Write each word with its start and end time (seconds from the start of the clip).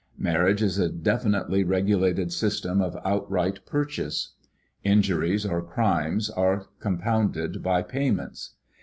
Marriage 0.17 0.63
is 0.63 0.79
a 0.79 0.89
definitely 0.89 1.63
regulated 1.63 2.33
system 2.33 2.81
of 2.81 2.97
outright 3.05 3.63
purchase. 3.67 4.33
Injuries 4.83 5.45
or 5.45 5.61
crimes 5.61 6.27
are 6.31 6.65
compounded 6.79 7.61
by 7.61 7.83
payments. 7.83 8.55